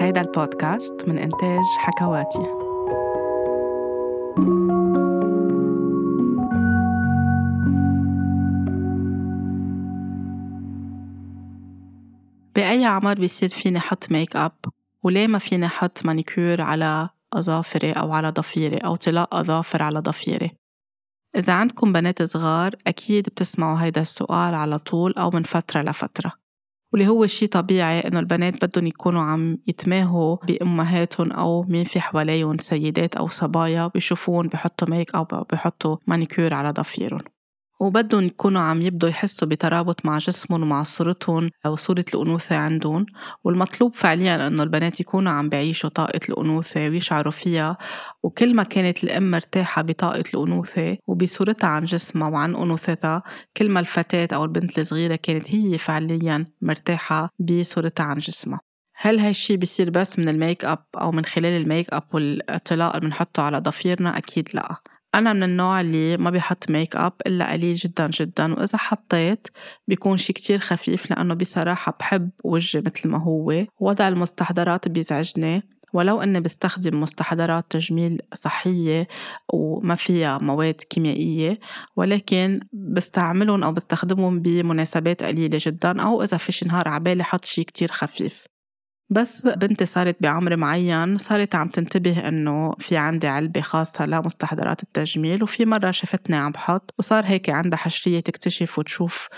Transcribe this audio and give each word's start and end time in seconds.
هيدا 0.00 0.20
البودكاست 0.20 1.08
من 1.08 1.18
إنتاج 1.18 1.64
حكواتي. 1.78 2.48
بأي 12.56 12.84
عمر 12.84 13.14
بيصير 13.14 13.48
فيني 13.48 13.80
حط 13.80 14.10
make 14.10 14.36
up 14.36 14.52
وليه 15.02 15.26
ما 15.26 15.38
فيني 15.38 15.68
حط 15.68 16.06
مانيكير 16.06 16.62
على 16.62 17.08
أظافري 17.32 17.92
أو 17.92 18.12
على 18.12 18.30
ضفيري 18.30 18.76
أو 18.76 18.96
طلاء 18.96 19.28
أظافر 19.40 19.82
على 19.82 19.98
ضفيري؟ 20.00 20.50
إذا 21.36 21.52
عندكم 21.52 21.92
بنات 21.92 22.22
صغار 22.22 22.74
أكيد 22.86 23.28
بتسمعوا 23.28 23.82
هيدا 23.82 24.00
السؤال 24.00 24.54
على 24.54 24.78
طول 24.78 25.12
أو 25.12 25.30
من 25.30 25.42
فترة 25.42 25.82
لفترة. 25.82 26.47
واللي 26.92 27.08
هو 27.08 27.26
شي 27.26 27.46
طبيعي 27.46 28.00
إنه 28.00 28.20
البنات 28.20 28.64
بدهم 28.64 28.86
يكونوا 28.86 29.22
عم 29.22 29.58
يتماهوا 29.66 30.36
بأمهاتهم 30.36 31.32
أو 31.32 31.62
مين 31.62 31.84
في 31.84 32.00
حواليهم 32.00 32.58
سيدات 32.58 33.16
أو 33.16 33.28
صبايا 33.28 33.86
بيشوفون 33.86 34.48
بحطوا 34.48 34.90
ميك 34.90 35.14
أو 35.14 35.24
بحطوا 35.24 35.96
مانيكير 36.06 36.54
على 36.54 36.70
ضفيرهم. 36.70 37.37
وبدهم 37.80 38.24
يكونوا 38.24 38.60
عم 38.62 38.82
يبدوا 38.82 39.08
يحسوا 39.08 39.48
بترابط 39.48 40.06
مع 40.06 40.18
جسمهم 40.18 40.62
ومع 40.62 40.82
صورتهم 40.82 41.50
أو 41.66 41.76
صورة 41.76 42.04
الأنوثة 42.14 42.56
عندهم. 42.56 43.06
والمطلوب 43.44 43.94
فعليا 43.94 44.46
أنه 44.46 44.62
البنات 44.62 45.00
يكونوا 45.00 45.32
عم 45.32 45.48
بعيشوا 45.48 45.90
طاقة 45.90 46.20
الأنوثة 46.28 46.88
ويشعروا 46.88 47.32
فيها. 47.32 47.76
وكل 48.22 48.54
ما 48.54 48.62
كانت 48.62 49.04
الأم 49.04 49.30
مرتاحة 49.30 49.82
بطاقة 49.82 50.24
الأنوثة 50.34 50.96
وبصورتها 51.06 51.68
عن 51.68 51.84
جسمها 51.84 52.28
وعن 52.28 52.56
أنوثتها 52.56 53.22
كل 53.56 53.68
ما 53.70 53.80
الفتاة 53.80 54.28
أو 54.36 54.44
البنت 54.44 54.78
الصغيرة 54.78 55.16
كانت 55.16 55.54
هي 55.54 55.78
فعليا 55.78 56.44
مرتاحة 56.62 57.30
بصورتها 57.38 58.04
عن 58.04 58.18
جسمها. 58.18 58.60
هل 59.00 59.18
هالشي 59.18 59.56
بيصير 59.56 59.90
بس 59.90 60.18
من 60.18 60.28
ال 60.28 60.35
make 60.35 60.64
up 60.64 60.84
أو 61.00 61.12
من 61.12 61.24
خلال 61.24 61.62
ال 61.62 61.67
make 61.67 61.86
up 61.92 62.02
والطلاء 62.14 62.96
اللي 62.96 63.08
بنحطه 63.08 63.42
على 63.42 63.58
ضفيرنا؟ 63.58 64.18
أكيد 64.18 64.48
لا. 64.54 64.76
أنا 65.14 65.32
من 65.32 65.42
النوع 65.42 65.80
اللي 65.80 66.16
ما 66.16 66.30
بيحط 66.30 66.70
make 66.70 66.96
up 66.96 67.12
إلا 67.26 67.52
قليل 67.52 67.74
جدا 67.74 68.10
جدا 68.10 68.54
وإذا 68.54 68.78
حطيت 68.78 69.48
بيكون 69.88 70.16
شي 70.16 70.32
كتير 70.32 70.58
خفيف 70.58 71.10
لأنه 71.10 71.34
بصراحة 71.34 71.96
بحب 72.00 72.30
وجهي 72.44 72.82
مثل 72.86 73.08
ما 73.08 73.18
هو 73.18 73.64
وضع 73.80 74.08
المستحضرات 74.08 74.88
بيزعجني. 74.88 75.62
ولو 75.92 76.22
أني 76.22 76.40
بستخدم 76.40 77.00
مستحضرات 77.00 77.64
تجميل 77.70 78.20
صحية 78.34 79.08
وما 79.52 79.94
فيها 79.94 80.38
مواد 80.38 80.74
كيميائية 80.74 81.58
ولكن 81.96 82.60
بستعملهم 82.72 83.62
أو 83.62 83.72
بستخدمهم 83.72 84.40
بمناسبات 84.40 85.22
قليلة 85.22 85.58
جدا 85.60 86.02
أو 86.02 86.22
إذا 86.22 86.36
فيش 86.36 86.64
نهار 86.64 86.88
عبالي 86.88 87.24
حط 87.24 87.44
شي 87.44 87.64
كتير 87.64 87.92
خفيف. 87.92 88.46
بس 89.10 89.42
بنتي 89.46 89.86
صارت 89.86 90.16
بعمر 90.22 90.56
معين 90.56 91.18
صارت 91.18 91.54
عم 91.54 91.68
تنتبه 91.68 92.28
إنه 92.28 92.72
في 92.78 92.96
عندي 92.96 93.26
علبة 93.26 93.60
خاصة 93.60 94.06
لمستحضرات 94.06 94.82
التجميل 94.82 95.42
وفي 95.42 95.64
مرة 95.64 95.90
شفتني 95.90 96.36
عم 96.36 96.52
بحط 96.52 96.94
وصار 96.98 97.24
هيك 97.26 97.50
عندها 97.50 97.78
حشرية 97.78 98.20
تكتشف 98.20 98.78
وتشوف 98.78 99.28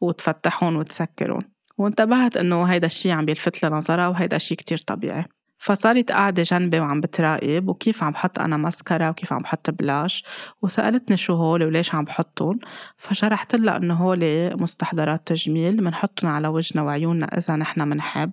وتفتحهم 0.00 0.76
وتسكرهم. 0.76 1.42
وانتبهت 1.78 2.36
إنه 2.36 2.64
هيدا 2.64 2.86
الشي 2.86 3.10
عم 3.12 3.24
بيلفت 3.24 3.64
لنظرها 3.64 4.08
وهيدا 4.08 4.36
الشي 4.36 4.56
كتير 4.56 4.78
طبيعي. 4.78 5.24
فصارت 5.58 6.12
قاعدة 6.12 6.42
جنبي 6.42 6.80
وعم 6.80 7.00
بتراقب 7.00 7.68
وكيف 7.68 8.02
عم 8.02 8.10
بحط 8.10 8.38
أنا 8.38 8.56
ماسكارا 8.56 9.10
وكيف 9.10 9.32
عم 9.32 9.38
بحط 9.38 9.70
بلاش. 9.70 10.24
وسألتني 10.62 11.16
شو 11.16 11.34
هول 11.34 11.62
وليش 11.62 11.94
عم 11.94 12.04
بحطهم. 12.04 12.58
فشرحت 12.96 13.54
لها 13.54 13.76
إنه 13.76 13.94
هول 13.94 14.20
مستحضرات 14.62 15.26
تجميل 15.26 15.76
بنحطهم 15.76 16.30
على 16.30 16.48
وجهنا 16.48 16.82
وعيوننا 16.82 17.26
إذا 17.26 17.56
نحن 17.56 17.88
منحب. 17.88 18.32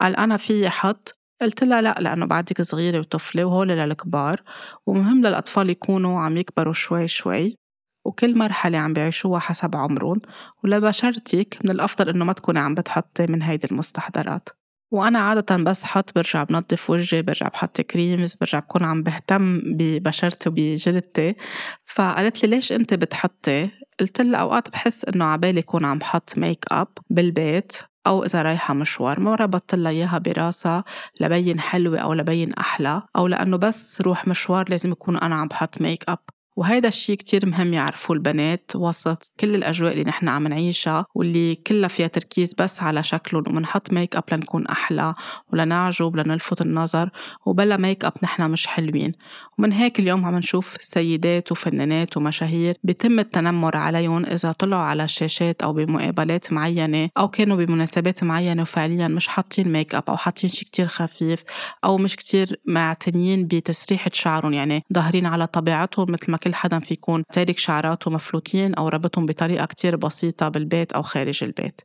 قال 0.00 0.16
أنا 0.16 0.36
في 0.36 0.68
حط. 0.70 1.18
قلت 1.40 1.64
لها 1.64 1.82
لا 1.82 1.96
لأنه 2.00 2.26
بعدك 2.26 2.62
صغيرة 2.62 2.98
وطفلة 2.98 3.44
وهول 3.44 3.68
للكبار. 3.68 4.42
ومهم 4.86 5.26
للأطفال 5.26 5.70
يكونوا 5.70 6.20
عم 6.20 6.36
يكبروا 6.36 6.72
شوي 6.72 7.08
شوي. 7.08 7.56
وكل 8.06 8.38
مرحلة 8.38 8.78
عم 8.78 8.92
بيعيشوها 8.92 9.40
حسب 9.40 9.76
عمرهم. 9.76 10.20
ولبشرتك 10.64 11.58
من 11.64 11.70
الأفضل 11.70 12.08
إنه 12.08 12.24
ما 12.24 12.32
تكوني 12.32 12.58
عم 12.58 12.74
بتحطي 12.74 13.26
من 13.26 13.42
هيدي 13.42 13.68
المستحضرات. 13.72 14.48
وأنا 14.90 15.18
عادة 15.18 15.56
بس 15.56 15.84
حط 15.84 16.14
برجع 16.14 16.42
بنظف 16.42 16.90
وجهي 16.90 17.22
برجع 17.22 17.48
بحط 17.48 17.80
creams 17.80 18.34
برجع 18.34 18.58
بكون 18.58 18.84
عم 18.84 19.02
بهتم 19.02 19.60
ببشرتي 19.64 20.48
وبجلدتي. 20.48 21.34
فقالت 21.84 22.42
لي 22.44 22.50
ليش 22.50 22.72
أنت 22.72 22.94
بتحطي؟ 22.94 23.70
قلت 24.00 24.20
لها 24.20 24.40
أوقات 24.40 24.70
بحس 24.70 25.04
إنه 25.04 25.24
عبالي 25.24 25.58
يكون 25.58 25.84
عم 25.84 25.98
بحط 25.98 26.38
make 26.38 26.64
up 26.70 26.88
بالبيت 27.10 27.76
أو 28.06 28.24
إذا 28.24 28.42
رايحة 28.42 28.74
مشوار. 28.74 29.20
ما 29.20 29.34
ربطت 29.34 29.74
لها 29.74 29.92
إياها 29.92 30.18
براسها 30.18 30.84
لبين 31.20 31.60
حلوة 31.60 31.98
أو 31.98 32.12
لبين 32.12 32.52
أحلى 32.52 33.02
أو 33.16 33.26
لأنه 33.26 33.56
بس 33.56 34.00
روح 34.00 34.28
مشوار 34.28 34.64
لازم 34.70 34.92
يكون 34.92 35.16
أنا 35.16 35.34
عم 35.34 35.48
بحط 35.48 35.80
make 35.80 36.04
up 36.08 36.18
وهيدا 36.56 36.88
الشيء 36.88 37.16
كتير 37.16 37.46
مهم 37.46 37.74
يعرفوه 37.74 38.16
البنات 38.16 38.70
وسط 38.76 39.32
كل 39.40 39.54
الأجواء 39.54 39.92
اللي 39.92 40.04
نحن 40.04 40.28
عم 40.28 40.46
نعيشها 40.46 41.06
واللي 41.14 41.54
كلها 41.54 41.88
فيها 41.88 42.06
تركيز 42.06 42.54
بس 42.58 42.82
على 42.82 43.02
شكلهم 43.02 43.44
ومنحط 43.48 43.92
make 43.92 44.16
up 44.16 44.24
لنكون 44.32 44.66
أحلى 44.66 45.14
ولنعجب 45.52 46.16
لنلفت 46.16 46.60
النظر 46.60 47.10
وبلا 47.46 47.76
make 47.76 48.04
up 48.04 48.12
نحن 48.22 48.50
مش 48.50 48.66
حلوين. 48.66 49.12
ومن 49.58 49.72
هيك 49.72 50.00
اليوم 50.00 50.24
عم 50.26 50.34
نشوف 50.38 50.76
سيدات 50.80 51.52
وفنانات 51.52 52.16
ومشاهير 52.16 52.76
بيتم 52.84 53.18
التنمر 53.18 53.76
عليهم 53.76 54.26
إذا 54.26 54.52
طلعوا 54.52 54.82
على 54.82 55.04
الشاشات 55.04 55.62
أو 55.62 55.72
بمقابلات 55.72 56.52
معينة 56.52 57.08
أو 57.18 57.28
كانوا 57.28 57.56
بمناسبات 57.56 58.24
معينة 58.24 58.62
وفعليا 58.62 59.08
مش 59.08 59.28
حاطين 59.28 59.72
make 59.72 59.94
up 59.94 60.02
أو 60.08 60.16
حاطين 60.16 60.50
شيء 60.50 60.68
كتير 60.68 60.86
خفيف 60.86 61.44
أو 61.84 61.98
مش 61.98 62.16
كتير 62.16 62.60
معتنيين 62.66 63.46
بتسريحة 63.46 64.10
شعرهم 64.14 64.52
يعني 64.52 64.84
ظاهرين 64.92 65.26
على 65.26 65.46
طبيعتهم 65.46 66.10
مثل 66.10 66.30
ما 66.30 66.36
كل 66.46 66.54
حدا 66.54 66.78
في 66.78 66.94
يكون 66.94 67.22
تارك 67.32 67.58
شعراته 67.58 68.10
مفلوتين 68.10 68.74
أو 68.74 68.88
ربطهم 68.88 69.26
بطريقة 69.26 69.66
كتير 69.66 69.96
بسيطة 69.96 70.48
بالبيت 70.48 70.92
أو 70.92 71.02
خارج 71.02 71.44
البيت. 71.44 71.80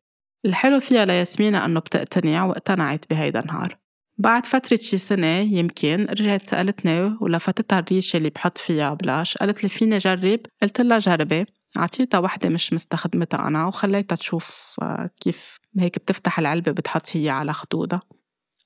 الحلو 0.45 0.79
فيها 0.79 1.05
لياسمينة 1.05 1.65
أنه 1.65 1.79
بتقتنع 1.79 2.45
واقتنعت 2.45 3.05
بهيدا 3.09 3.39
النهار. 3.39 3.77
بعد 4.17 4.45
فترة 4.45 4.77
شي 4.77 4.97
سنة 4.97 5.37
يمكن 5.37 6.07
رجعت 6.09 6.43
سألتني 6.43 7.17
ولفتتها 7.21 7.79
الريشة 7.79 8.17
اللي 8.17 8.29
بحط 8.29 8.57
فيها 8.57 8.93
بلاش 8.93 9.37
قالت 9.37 9.63
لي 9.63 9.69
فيني 9.69 9.97
جرب؟ 9.97 10.39
قلت 10.61 10.81
لها 10.81 10.99
جربي. 10.99 11.45
عطيتها 11.77 12.17
وحدة 12.19 12.49
مش 12.49 12.73
مستخدمتها 12.73 13.47
أنا 13.47 13.65
وخليتها 13.65 14.15
تشوف 14.15 14.75
آه، 14.81 15.09
كيف 15.21 15.57
هيك 15.79 15.99
بتفتح 15.99 16.39
العلبة 16.39 16.71
بتحط 16.71 17.09
هي 17.13 17.29
على 17.29 17.53
خدودها. 17.53 18.01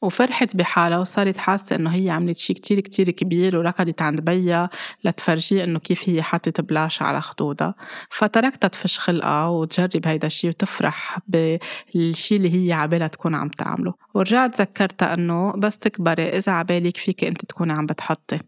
وفرحت 0.05 0.55
بحالها 0.55 0.99
وصارت 0.99 1.38
حاسة 1.38 1.75
إنه 1.75 1.89
هي 1.89 2.09
عملت 2.09 2.38
شي 2.38 2.53
كتير 2.53 2.79
كتير 2.79 3.09
كبير 3.09 3.57
وركضت 3.57 4.01
عند 4.01 4.21
بيها 4.21 4.69
لتفرجيه 5.03 5.63
إنه 5.63 5.79
كيف 5.79 6.09
هي 6.09 6.21
حطت 6.23 6.61
بلاش 6.61 7.01
على 7.01 7.21
خدودها. 7.21 7.75
فتركتها 8.09 8.67
تفش 8.67 8.99
خلقها 8.99 9.47
وتجرب 9.47 10.07
هيدا 10.07 10.27
الشي 10.27 10.49
وتفرح 10.49 11.19
بالشي 11.27 12.35
اللي 12.35 12.67
هي 12.67 12.73
عبالها 12.73 13.07
تكون 13.07 13.35
عم 13.35 13.49
تعمله. 13.49 13.93
ورجعت 14.13 14.61
ذكرتها 14.61 15.13
إنه 15.13 15.53
بس 15.57 15.79
تكبري 15.79 16.37
إذا 16.37 16.51
عبالك 16.51 16.97
فيك 16.97 17.23
أنت 17.23 17.45
تكوني 17.45 17.73
عم 17.73 17.85
بتحطي. 17.85 18.39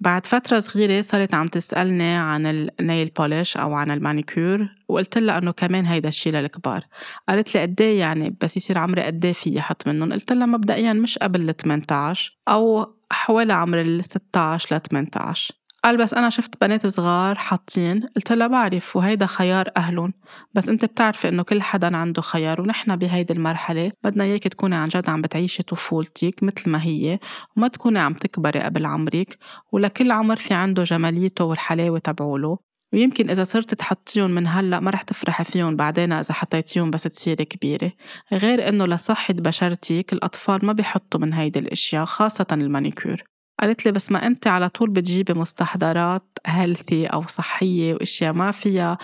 بعد 0.00 0.26
فترة 0.26 0.58
صغيرة 0.58 1.00
صارت 1.00 1.34
عم 1.34 1.46
تسألني 1.46 2.14
عن 2.16 2.46
النيل 2.46 3.08
بوليش 3.18 3.56
أو 3.56 3.74
عن 3.74 3.90
المانيكير. 3.90 4.77
وقلت 4.88 5.18
لها 5.18 5.38
إنه 5.38 5.50
كمان 5.52 5.86
هيدا 5.86 6.08
الشي 6.08 6.30
للكبار. 6.30 6.84
قالت 7.28 7.54
لي 7.54 7.62
قد 7.62 7.80
يعني 7.80 8.36
بس 8.40 8.56
يصير 8.56 8.78
عمري 8.78 9.02
قد 9.02 9.32
في 9.32 9.58
أحط 9.58 9.88
منهم. 9.88 10.12
قلت 10.12 10.32
لها 10.32 10.46
مبدئيا 10.46 10.92
مش 10.92 11.18
قبل 11.18 11.48
ال 11.48 11.56
18 11.56 12.38
أو 12.48 12.94
حوالي 13.12 13.52
عمر 13.52 13.80
ال 13.80 14.04
16 14.04 14.76
ل 14.76 14.80
18 14.80 15.54
قال 15.84 15.96
بس 15.96 16.14
أنا 16.14 16.30
شفت 16.30 16.60
بنات 16.60 16.86
صغار 16.86 17.34
حاطين. 17.34 18.06
قلت 18.16 18.32
له 18.32 18.46
بعرف 18.46 18.96
وهيدا 18.96 19.26
خيار 19.26 19.70
أهلهم. 19.76 20.12
بس 20.54 20.68
أنت 20.68 20.84
بتعرفي 20.84 21.28
إنه 21.28 21.42
كل 21.42 21.62
حدا 21.62 21.96
عنده 21.96 22.22
خيار 22.22 22.60
ونحن 22.60 22.96
بهيدي 22.96 23.32
المرحلة 23.32 23.92
بدنا 24.04 24.24
إياك 24.24 24.42
تكوني 24.42 24.74
عن 24.76 24.88
جد 24.88 25.10
عم 25.10 25.22
بتعيشي 25.22 25.62
طفولتك 25.62 26.42
مثل 26.42 26.70
ما 26.70 26.82
هي. 26.82 27.18
وما 27.56 27.68
تكوني 27.68 27.98
عم 27.98 28.12
تكبري 28.12 28.60
قبل 28.60 28.86
عمرك. 28.86 29.38
ولكل 29.72 30.10
عمر 30.10 30.36
في 30.36 30.54
عنده 30.54 30.82
جماليته 30.82 31.44
والحلاوة 31.44 31.98
تبعوله. 31.98 32.58
ويمكن 32.92 33.30
إذا 33.30 33.44
صرت 33.44 33.74
تحطيهم 33.74 34.30
من 34.30 34.46
هلأ 34.46 34.80
ما 34.80 34.90
رح 34.90 35.02
تفرحي 35.02 35.44
فيهم 35.44 35.76
بعدين 35.76 36.12
إذا 36.12 36.34
حطيتيهم 36.34 36.90
بس 36.90 37.02
تصيري 37.02 37.44
كبيرة. 37.44 37.92
غير 38.32 38.68
إنه 38.68 38.86
لصحة 38.86 39.34
بشرتك 39.34 40.12
الأطفال 40.12 40.66
ما 40.66 40.72
بيحطوا 40.72 41.20
من 41.20 41.32
هيدي 41.32 41.58
الأشياء 41.58 42.04
خاصة 42.04 42.46
المانيكير 42.52 43.24
قالت 43.60 43.86
لي 43.86 43.92
بس 43.92 44.12
ما 44.12 44.26
أنت 44.26 44.46
على 44.46 44.68
طول 44.68 44.90
بتجيبي 44.90 45.32
مستحضرات 45.32 46.38
healthy 46.46 47.06
أو 47.06 47.22
صحية 47.26 47.94
وأشياء 47.94 48.32
ما 48.32 48.50
فيها 48.50 48.98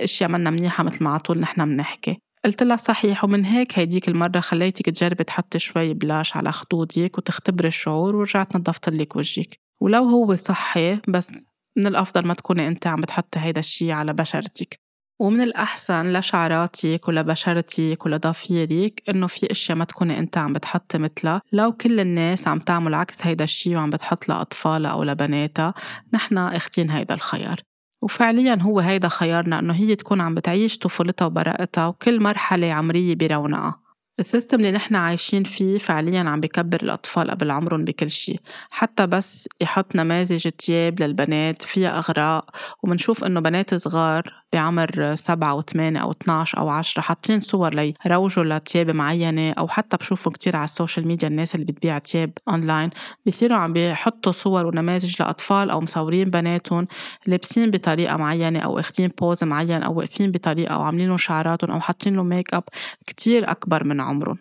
أشياء 0.00 0.30
منا 0.30 0.50
منيحة 0.50 0.84
مثل 0.84 1.04
ما 1.04 1.10
على 1.10 1.18
طول 1.20 1.38
نحن 1.40 1.64
بنحكي. 1.64 2.18
قلت 2.44 2.62
لها 2.62 2.76
صحيح 2.76 3.24
ومن 3.24 3.44
هيك 3.44 3.78
هيديك 3.78 4.08
المرة 4.08 4.40
خليتك 4.40 4.86
تجربي 4.86 5.24
تحطي 5.24 5.58
شوي 5.58 5.94
blush 5.94 6.36
على 6.36 6.52
خدودك 6.52 7.18
وتختبري 7.18 7.68
الشعور 7.68 8.16
ورجعت 8.16 8.56
نظفت 8.56 8.88
لك 8.88 9.16
وجهك. 9.16 9.58
ولو 9.80 10.04
هو 10.04 10.36
صحي 10.36 11.00
بس 11.08 11.46
من 11.78 11.86
الأفضل 11.86 12.26
ما 12.26 12.34
تكوني 12.34 12.68
أنت 12.68 12.86
عم 12.86 13.00
بتحطي 13.00 13.38
هيدا 13.38 13.60
الشي 13.60 13.92
على 13.92 14.12
بشرتك. 14.12 14.80
ومن 15.20 15.40
الأحسن 15.40 16.12
لشعراتك 16.12 17.08
ولبشرتك 17.08 18.06
ولضفيرك 18.06 19.02
إنه 19.08 19.26
في 19.26 19.50
أشياء 19.50 19.78
ما 19.78 19.84
تكوني 19.84 20.18
أنت 20.18 20.38
عم 20.38 20.52
بتحطي 20.52 20.98
مثلها. 20.98 21.42
لو 21.52 21.72
كل 21.72 22.00
الناس 22.00 22.48
عم 22.48 22.58
تعمل 22.58 22.94
عكس 22.94 23.26
هيدا 23.26 23.44
الشي 23.44 23.76
وعم 23.76 23.90
بتحط 23.90 24.28
لأطفالها 24.28 24.90
أو 24.90 25.02
لبناتها 25.02 25.74
نحن 26.14 26.38
اخدين 26.38 26.90
هيدا 26.90 27.14
الخيار. 27.14 27.60
وفعليا 28.02 28.58
هو 28.62 28.80
هيدا 28.80 29.08
خيارنا 29.08 29.58
إنه 29.58 29.74
هي 29.74 29.96
تكون 29.96 30.20
عم 30.20 30.34
بتعيش 30.34 30.78
طفولتها 30.78 31.26
وبراءتها 31.26 31.86
وكل 31.86 32.22
مرحلة 32.22 32.72
عمرية 32.72 33.14
برونقها. 33.14 33.87
ال 34.20 34.25
system 34.25 34.56
اللي 34.58 34.72
نحن 34.72 34.94
عايشين 34.94 35.44
فيه 35.44 35.78
فعليا 35.78 36.20
عم 36.20 36.40
بكبر 36.40 36.80
الأطفال 36.82 37.30
قبل 37.30 37.50
عمرهم 37.50 37.84
بكل 37.84 38.10
شيء. 38.10 38.40
حتى 38.70 39.06
بس 39.06 39.48
يحط 39.60 39.96
نماذج 39.96 40.48
تياب 40.48 41.02
للبنات 41.02 41.62
فيها 41.62 41.98
أغراء 41.98 42.44
ومنشوف 42.82 43.24
إنه 43.24 43.40
بنات 43.40 43.74
صغار 43.74 44.44
بعمر 44.52 45.14
سبعة 45.14 45.54
وثمانية 45.54 46.00
أو 46.00 46.10
12 46.10 46.58
أو 46.58 46.68
عشرة 46.68 47.02
حاطين 47.02 47.40
صور 47.40 47.74
ليروجوا 47.74 48.44
لتياب 48.44 48.90
معينة 48.90 49.52
أو 49.52 49.68
حتى 49.68 49.96
بشوفوا 49.96 50.32
كتير 50.32 50.56
على 50.56 50.64
ال 50.64 50.70
social 50.70 51.08
media 51.08 51.28
الناس 51.28 51.54
اللي 51.54 51.66
بتبيع 51.66 51.98
تياب 51.98 52.32
أونلاين 52.48 52.90
بيصيروا 53.24 53.58
عم 53.58 53.72
بيحطوا 53.72 54.32
صور 54.32 54.66
ونماذج 54.66 55.22
لأطفال 55.22 55.70
أو 55.70 55.80
مصورين 55.80 56.30
بناتهم 56.30 56.86
لابسين 57.26 57.70
بطريقة 57.70 58.16
معينة 58.16 58.58
أو 58.58 58.78
اخدين 58.78 59.10
pose 59.20 59.44
معين 59.44 59.82
أو 59.82 59.94
واقفين 59.94 60.30
بطريقة 60.30 60.74
أو 60.74 60.82
عاملين 60.82 61.16
شعراتهم 61.16 61.70
أو 61.70 61.80
حاطين 61.80 62.16
له 62.16 62.22
make 62.22 62.54
up 62.54 62.64
كتير 63.06 63.50
أكبر 63.50 63.84
من 63.84 64.00
عمرهم. 64.00 64.38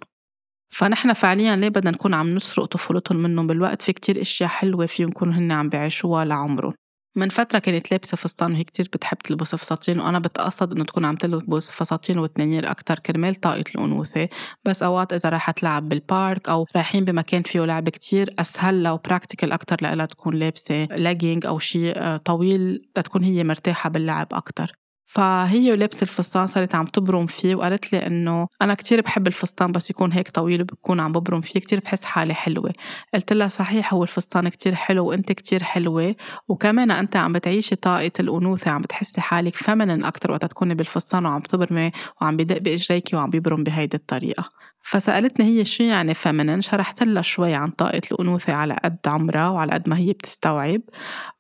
فنحن 0.70 1.14
فعليا 1.14 1.56
ليه 1.56 1.70
بدنا 1.70 1.92
نكون 1.92 2.14
عم 2.14 2.36
نسرق 2.36 2.66
طفولتهم 2.66 3.18
منهم؟ 3.18 3.48
بالوقت 3.48 3.82
في 3.82 3.94
كتير 3.94 4.22
أشياء 4.22 4.50
حلوة 4.50 4.86
فيهم 4.86 5.10
يكونوا 5.10 5.34
هن 5.34 5.52
عم 5.52 5.70
بيعيشوها 5.70 6.26
لعمرهم. 6.26 6.74
من 7.16 7.30
فترة 7.30 7.60
كانت 7.60 7.92
لابسة 7.92 8.18
فستان 8.18 8.52
وهي 8.54 8.64
كتير 8.64 8.86
بتحب 8.94 9.18
تلبس 9.18 9.56
فساتين 9.56 10.00
وأنا 10.00 10.20
بتقصد 10.20 10.72
إنه 10.72 10.86
تكون 10.86 11.06
عم 11.06 11.16
تلبس 11.16 11.72
فساتين 11.72 12.20
وتنانير 12.20 12.72
أكتر 12.72 13.00
كرمال 13.00 13.36
طاقة 13.36 13.64
الأنوثة. 13.76 14.28
بس 14.66 14.84
أوقات 14.84 15.14
إذا 15.14 15.30
رايحة 15.30 15.52
تلعب 15.52 15.90
بال 15.90 16.10
park 16.10 16.50
أو 16.50 16.66
رايحين 16.76 17.06
بمكان 17.06 17.42
فيه 17.42 17.66
لعب 17.66 17.90
كتير 17.90 18.34
أسهل 18.40 18.84
لها 18.84 18.92
و 18.92 18.98
practical 18.98 19.52
أكتر 19.52 19.78
لإلها 19.82 20.06
تكون 20.06 20.36
لابسة 20.36 20.86
لاجينج 20.86 21.46
أو 21.46 21.60
شيء 21.60 21.94
آه، 21.98 22.18
طويل 22.18 22.90
تكون 22.94 23.24
هي 23.24 23.44
مرتاحة 23.44 23.90
باللعب 23.90 24.28
أكتر. 24.32 24.87
فهي 25.08 25.72
ولابسة 25.72 26.04
الفستان 26.04 26.48
صارت 26.48 26.76
عم 26.76 26.86
تبرم 26.86 27.26
فيه 27.26 27.56
وقالت 27.56 27.94
لي 27.94 28.08
إنه 28.08 28.48
أنا 28.62 28.74
كتير 28.74 29.02
بحب 29.02 29.28
الفستان 29.28 29.72
بس 29.72 29.90
يكون 29.90 30.12
هيك 30.12 30.30
طويل 30.30 30.62
وبكون 30.62 31.00
عم 31.00 31.12
ببرم 31.12 31.42
فيه 31.42 31.60
كتير 31.60 31.80
بحس 31.80 32.06
حالي 32.06 32.34
حلوة. 32.34 32.74
قلت 33.14 33.34
لها 33.34 33.48
صحيح 33.48 33.94
هو 33.94 34.04
الفستان 34.04 34.50
كتير 34.50 34.76
حلو 34.76 35.08
وأنت 35.08 35.32
كتير 35.32 35.64
حلوة 35.64 36.16
وكمان 36.48 36.92
أنت 36.92 37.16
عم 37.16 37.34
بتعيشي 37.34 37.76
طاقة 37.76 38.12
الأنوثة 38.20 38.72
عم 38.72 38.82
بتحسي 38.82 39.22
حالك 39.22 39.56
feminine 39.56 40.04
أكتر 40.04 40.32
وقت 40.32 40.46
تكوني 40.46 40.76
بالفستان 40.76 41.26
وعم 41.26 41.40
تبرمي 41.42 41.92
وعم 42.22 42.38
بدق 42.38 42.58
بإجريكي 42.58 43.16
وعم 43.16 43.30
بيبرم 43.30 43.64
بهيدي 43.64 43.98
الطريقة. 43.98 44.52
فسألتني 44.90 45.46
هي 45.46 45.66
شو 45.66 45.84
يعني 45.84 46.14
فمنن 46.14 46.62
شرحت 46.62 47.04
لها 47.04 47.22
شوي 47.22 47.54
عن 47.54 47.70
طاقة 47.70 48.02
الأنوثة 48.12 48.54
على 48.54 48.76
قد 48.84 48.98
عمرها 49.08 49.50
وعلى 49.50 49.72
قد 49.74 49.90
ما 49.90 49.98
هي 49.98 50.14
بتستوعب. 50.14 50.82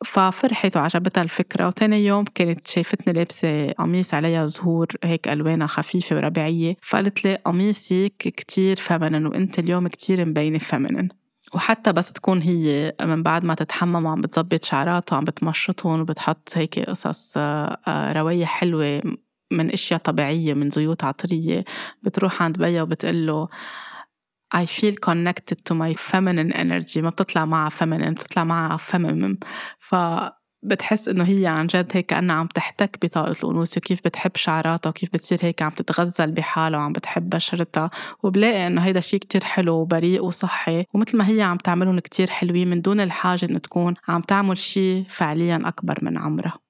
ففرحت 0.06 0.78
وعجبتها 0.78 1.22
الفكرة. 1.22 1.68
وتاني 1.68 2.06
يوم 2.06 2.24
كانت 2.24 2.68
شايفتني 2.68 3.14
لابسة 3.14 3.72
قميص 3.72 4.14
عليها 4.14 4.46
زهور 4.46 4.88
هيك 5.04 5.28
ألوانها 5.28 5.68
خفيفة 5.68 6.16
وربيعية. 6.16 6.76
فقالت 6.82 7.26
لي 7.26 7.36
قميصك 7.36 8.14
كتير 8.18 8.76
فمنن 8.76 9.26
وأنت 9.26 9.60
اليوم 9.60 9.88
كتير 9.88 10.26
مبينة 10.26 10.60
فمنن 10.60 11.10
وحتى 11.54 11.94
بس 11.94 12.14
تكون 12.14 12.42
هي 12.42 12.94
من 13.02 13.24
بعد 13.24 13.46
ما 13.46 13.54
تتحمم 13.54 14.06
وعم 14.06 14.22
بتظبط 14.22 14.64
شعراتها 14.64 15.16
وعم 15.16 15.26
بتمشطهم 15.26 16.00
وبتحط 16.00 16.50
هيك 16.56 16.80
قصص 16.80 17.34
آه، 17.38 17.78
آه، 17.88 18.14
روايح 18.14 18.50
حلوة 18.50 19.02
من 19.52 19.72
أشياء 19.72 20.00
طبيعية 20.00 20.54
من 20.54 20.70
زيوت 20.70 21.04
عطرية. 21.04 21.66
بتروح 22.04 22.44
عند 22.44 22.58
بيا 22.58 22.82
وبتقول 22.82 23.28
له 23.28 23.48
I 24.56 24.66
feel 24.66 24.96
connected 25.10 25.58
to 25.70 25.74
my 25.74 25.94
feminine 25.94 26.54
energy. 26.54 26.98
ما 26.98 27.10
بتطلع 27.10 27.46
معها 27.46 27.70
feminine 27.70 28.10
بتطلع 28.10 28.44
معها 28.44 28.78
feminine. 28.78 29.38
ف 29.80 29.96
بتحس 30.64 31.10
إنه 31.10 31.24
هي 31.24 31.48
عن 31.48 31.68
جد 31.68 31.92
هيك 31.94 32.06
كانها 32.06 32.36
عم 32.36 32.48
تحتك 32.48 33.06
بطاقة 33.06 33.32
الأنوثة 33.44 33.78
وكيف 33.80 34.00
بتحب 34.06 34.32
شعراتها 34.36 34.90
وكيف 34.90 35.10
بتصير 35.14 35.40
هيك 35.42 35.62
عم 35.62 35.70
تتغزل 35.70 36.32
بحالها 36.32 36.80
وعم 36.80 36.94
بتحب 36.94 37.30
بشرتها 37.30 37.90
وبلاقي 38.24 38.68
إنه 38.68 38.82
هيدا 38.82 39.00
شيء 39.00 39.20
كتير 39.20 39.44
حلو 39.44 39.74
وبريء 39.74 40.26
وصحي. 40.26 40.86
ومثل 40.94 41.18
ما 41.18 41.30
هي 41.30 41.42
عم 41.42 41.58
تعملهم 41.58 42.00
كتير 42.00 42.30
حلوين 42.30 42.70
من 42.70 42.82
دون 42.82 43.00
الحاجة 43.00 43.46
إنه 43.46 43.60
تكون 43.60 43.94
عم 44.08 44.22
تعمل 44.22 44.58
شيء 44.58 45.06
فعليا 45.10 45.62
أكبر 45.66 45.98
من 46.02 46.18
عمرها. 46.18 46.67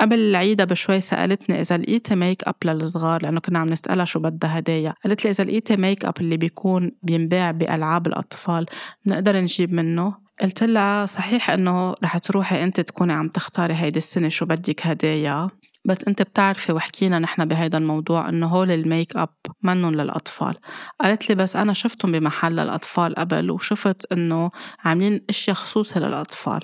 قبل 0.00 0.18
العيدة 0.18 0.64
بشوي 0.64 1.00
سألتني 1.00 1.60
إذا 1.60 1.78
لقيتي 1.78 2.14
make 2.14 2.48
up 2.48 2.54
للصغار 2.64 3.22
لأنه 3.22 3.40
كنا 3.40 3.58
عم 3.58 3.68
نسألها 3.68 4.04
شو 4.04 4.20
بدها 4.20 4.58
هدايا. 4.58 4.94
قالت 5.04 5.24
لي 5.24 5.30
إذا 5.30 5.44
لقيتي 5.44 5.76
make 5.76 6.04
up 6.04 6.14
اللي 6.20 6.36
بيكون 6.36 6.92
بينباع 7.02 7.50
بألعاب 7.50 8.06
الأطفال 8.06 8.66
نقدر 9.06 9.36
نجيب 9.36 9.72
منه؟ 9.72 10.14
قلت 10.42 10.62
لها 10.64 11.06
صحيح 11.06 11.50
إنه 11.50 11.94
رح 12.04 12.18
تروحي 12.18 12.64
أنت 12.64 12.80
تكوني 12.80 13.12
عم 13.12 13.28
تختاري 13.28 13.74
هيدي 13.74 13.98
السنة 13.98 14.28
شو 14.28 14.46
بدك 14.46 14.86
هدايا. 14.86 15.48
بس 15.84 16.04
أنت 16.08 16.22
بتعرفي 16.22 16.72
وحكينا 16.72 17.18
نحن 17.18 17.44
بهيدا 17.44 17.78
الموضوع 17.78 18.28
إنه 18.28 18.46
هول 18.46 18.70
ال 18.70 18.79
make 18.79 19.16
up 19.16 19.28
منن 19.62 19.94
للأطفال. 19.94 20.54
قالت 21.00 21.28
لي 21.28 21.34
بس 21.34 21.56
أنا 21.56 21.72
شفتهم 21.72 22.12
بمحل 22.12 22.52
للأطفال 22.52 23.14
قبل 23.14 23.50
وشفت 23.50 24.12
إنه 24.12 24.50
عاملين 24.84 25.20
إشياء 25.28 25.56
خصوصي 25.56 25.98
للأطفال. 26.00 26.60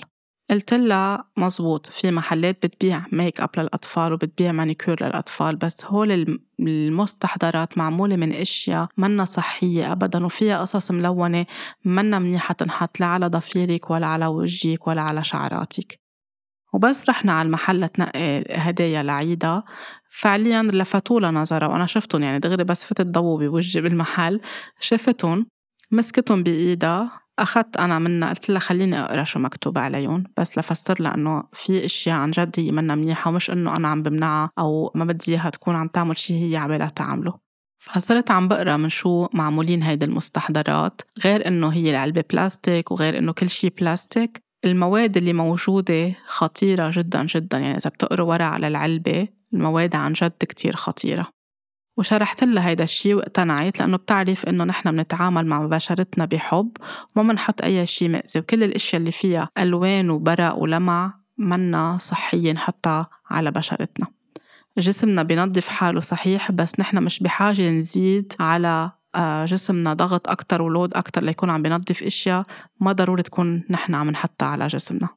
قلت 0.51 0.75
لها 0.75 1.25
مزبوط 1.37 1.87
في 1.87 2.11
محلات 2.11 2.67
بتبيع 2.67 3.07
make 3.13 3.41
up 3.41 3.51
للأطفال 3.59 4.13
وبتبيع 4.13 4.53
مانيكير 4.53 5.05
للأطفال 5.07 5.57
بس 5.57 5.85
هول 5.85 6.39
المستحضرات 6.61 7.79
معمولة 7.79 8.17
من 8.17 8.33
أشياء 8.33 8.89
منا 8.97 9.25
صحية 9.25 9.93
أبدا 9.93 10.25
وفيها 10.25 10.61
قصص 10.61 10.91
ملونة 10.91 11.47
منا 11.85 12.19
منيحة 12.19 12.55
تنحط 12.55 13.01
لا 13.01 13.07
على 13.07 13.27
ضفيرك 13.27 13.91
ولا 13.91 14.07
على 14.07 14.27
وجهك 14.27 14.87
ولا 14.87 15.01
على 15.03 15.25
شعراتك. 15.25 16.01
وبس 16.73 17.09
رحنا 17.09 17.33
على 17.33 17.47
المحل 17.47 17.89
تنقي 17.89 18.45
هدايا 18.51 19.03
لعيدة 19.03 19.65
فعليا 20.11 20.63
لفتوا 20.63 21.21
نظرة 21.21 21.69
وأنا 21.69 21.87
شفتهم 21.87 22.23
يعني 22.23 22.39
دغري 22.39 22.65
بس 22.65 22.85
فتت 22.85 23.07
ضووا 23.07 23.39
بوجهي 23.39 23.83
بالمحل 23.83 24.41
شفتهم 24.81 25.47
مسكتهم 25.91 26.43
بإيدها 26.43 27.26
أخذت 27.39 27.77
أنا 27.77 27.99
منها 27.99 28.29
قلت 28.29 28.51
لها 28.51 28.59
خليني 28.59 29.01
أقرأ 29.01 29.25
شو 29.25 29.39
مكتوب 29.39 29.79
عليهم 29.79 30.25
بس 30.37 30.59
لفسر 30.59 30.95
لها 31.01 31.15
إنه 31.15 31.45
في 31.53 31.85
أشياء 31.85 32.17
عن 32.17 32.31
جد 32.31 32.55
هي 32.59 32.73
منا 32.73 32.95
منيحة 32.95 33.31
ومش 33.31 33.51
إنه 33.51 33.77
أنا 33.77 33.89
عم 33.89 34.03
بمنعها 34.03 34.51
أو 34.59 34.91
ما 34.95 35.05
بدي 35.05 35.33
إياها 35.33 35.51
تكون 35.51 35.77
عم 35.77 35.89
تعمل 35.89 36.17
شي 36.17 36.51
هي 36.51 36.57
عبالها 36.57 36.89
تعمله. 36.89 37.39
فصرت 37.79 38.31
عم 38.31 38.49
بقرأ 38.49 38.77
من 38.77 38.89
شو 38.89 39.27
معمولين 39.33 39.83
هيدي 39.83 40.05
المستحضرات 40.05 41.03
غير 41.25 41.49
إنه 41.49 41.69
هي 41.69 41.91
العلبة 41.91 42.25
بلاستيك 42.31 42.91
وغير 42.91 43.19
إنه 43.19 43.33
كل 43.33 43.51
شي 43.51 43.69
بلاستيك. 43.69 44.41
المواد 44.65 45.17
اللي 45.17 45.33
موجودة 45.33 46.15
خطيرة 46.27 46.91
جدا 46.95 47.25
جدا 47.25 47.59
يعني 47.59 47.77
إذا 47.77 47.91
بتقروا 47.91 48.29
ورا 48.29 48.45
على 48.45 48.69
العلبة 48.69 49.29
المواد 49.53 49.95
عن 49.95 50.13
جد 50.13 50.33
كتير 50.41 50.77
خطيرة. 50.77 51.36
وشرحت 51.97 52.45
لها 52.45 52.69
هيدا 52.69 52.85
الشي 52.85 53.15
واقتنعت 53.15 53.81
لأنه 53.81 53.97
بتعرف 53.97 54.47
إنه 54.47 54.65
نحن 54.65 54.93
بنتعامل 54.93 55.47
مع 55.47 55.67
بشرتنا 55.67 56.25
بحب 56.25 56.71
وما 57.17 57.33
بنحط 57.33 57.63
أي 57.63 57.87
شي 57.87 58.09
مأذي 58.09 58.41
وكل 58.41 58.63
الأشياء 58.63 59.01
اللي 59.01 59.11
فيها 59.11 59.49
ألوان 59.59 60.11
وبرق 60.11 60.55
ولمع 60.55 61.15
منا 61.39 61.99
صحية 62.01 62.53
نحطها 62.53 63.09
على 63.31 63.51
بشرتنا. 63.51 64.07
جسمنا 64.79 65.23
بينظف 65.23 65.69
حاله 65.69 66.01
صحيح 66.01 66.53
بس 66.53 66.81
نحن 66.81 67.03
مش 67.03 67.23
بحاجة 67.23 67.71
نزيد 67.71 68.33
على 68.41 68.91
آه، 69.15 69.45
جسمنا 69.45 69.95
ضغط 69.95 70.29
أكتر 70.29 70.63
ولود 70.63 70.95
أكتر 70.95 71.25
ليكون 71.25 71.51
عم 71.51 71.63
بينظف 71.63 72.03
أشياء 72.03 72.45
ما 72.81 72.93
ضروري 72.93 73.23
تكون 73.23 73.65
نحن 73.71 73.95
عم 73.95 74.11
نحطها 74.11 74.47
على 74.49 74.67
جسمنا. 74.67 75.09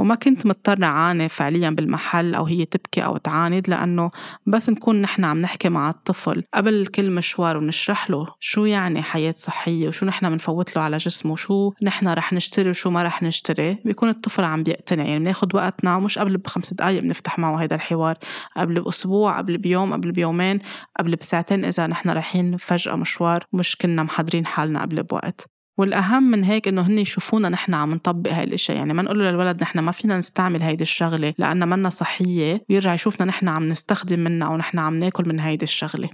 وما 0.00 0.14
كنت 0.14 0.46
مضطرة 0.46 0.84
أعاني 0.84 1.28
فعليا 1.28 1.70
بالمحل 1.70 2.34
أو 2.34 2.44
هي 2.44 2.64
تبكي 2.64 3.04
أو 3.04 3.16
تعاند 3.16 3.70
لأنه 3.70 4.10
بس 4.46 4.68
نكون 4.68 5.02
نحن 5.02 5.24
عم 5.24 5.40
نحكي 5.40 5.68
مع 5.68 5.90
الطفل 5.90 6.42
قبل 6.54 6.86
كل 6.86 7.10
مشوار 7.10 7.56
ونشرح 7.56 8.10
له 8.10 8.26
شو 8.40 8.64
يعني 8.64 9.02
حياة 9.02 9.34
صحية 9.36 9.88
وشو 9.88 10.06
نحن 10.06 10.30
بنفوت 10.30 10.76
له 10.76 10.82
على 10.82 10.96
جسمه 10.96 11.32
وشو 11.32 11.72
نحن 11.82 12.08
رح 12.08 12.32
نشتري 12.32 12.70
وشو 12.70 12.90
ما 12.90 13.02
رح 13.02 13.22
نشتري. 13.22 13.78
بيكون 13.84 14.08
الطفل 14.08 14.44
عم 14.44 14.62
بيقتنع 14.62 15.04
يعني 15.04 15.18
بناخد 15.18 15.54
وقتنا 15.54 15.98
مش 15.98 16.18
قبل 16.18 16.36
بخمس 16.36 16.74
دقايق 16.74 17.02
بنفتح 17.02 17.38
معه 17.38 17.62
هذا 17.62 17.74
الحوار 17.74 18.18
قبل 18.56 18.80
بأسبوع 18.80 19.38
قبل 19.38 19.58
بيوم 19.58 19.92
قبل 19.92 20.12
بيومين 20.12 20.58
قبل 20.98 21.16
بساعتين 21.16 21.64
إذا 21.64 21.86
نحن 21.86 22.10
رايحين 22.10 22.56
فجأة 22.56 22.96
مشوار 22.96 23.44
مش 23.52 23.76
كنا 23.76 24.02
محضرين 24.02 24.46
حالنا 24.46 24.82
قبل 24.82 25.02
بوقت. 25.02 25.59
والأهم 25.80 26.22
من 26.22 26.44
هيك 26.44 26.68
إنه 26.68 26.82
هن 26.82 26.98
يشوفونا 26.98 27.48
نحن 27.48 27.74
عم 27.74 27.94
نطبق 27.94 28.32
هاي 28.32 28.44
الأشياء. 28.44 28.76
يعني 28.76 28.94
ما 28.94 29.02
نقول 29.02 29.18
للولد 29.18 29.62
نحن 29.62 29.78
ما 29.78 29.92
فينا 29.92 30.18
نستعمل 30.18 30.62
هيدي 30.62 30.82
الشغلة 30.82 31.34
لأنها 31.38 31.66
منا 31.66 31.90
صحية 31.90 32.64
ويرجع 32.70 32.94
يشوفنا 32.94 33.26
نحن 33.26 33.48
عم 33.48 33.68
نستخدم 33.68 34.18
منها 34.20 34.48
أو 34.48 34.56
نحن 34.56 34.78
عم 34.78 34.96
ناكل 34.96 35.28
من 35.28 35.40
هيدي 35.40 35.64
الشغلة. 35.64 36.08